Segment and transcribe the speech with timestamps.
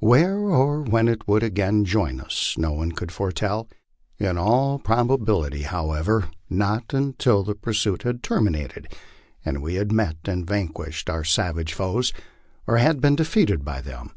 [0.00, 3.68] Where or when it would again join us no one could foretell;
[4.18, 8.92] in all probability, however, not until the pursuit had terminated
[9.44, 12.12] and we had met and vanquished our savage foes,
[12.66, 14.10] or had been defeated by them.